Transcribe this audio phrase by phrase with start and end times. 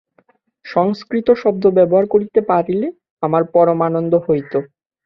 [0.65, 2.87] সংস্কৃত শব্দ ব্যবহার করিতে পারিলে
[3.23, 4.53] আমার পরম আনন্দ হইত।